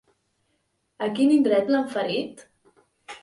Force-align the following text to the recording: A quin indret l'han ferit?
A 1.07 1.09
quin 1.19 1.33
indret 1.35 1.71
l'han 1.73 1.85
ferit? 1.93 2.41